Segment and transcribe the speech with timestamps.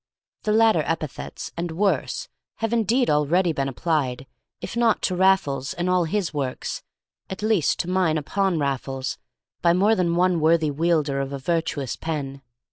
[0.41, 4.25] The latter epithets, and worse, have indeed already been applied,
[4.59, 6.81] if not to Raffles and all his works,
[7.29, 9.19] at least to mine upon Raffles,
[9.61, 12.41] by more than one worthy wielder of a virtuous pen.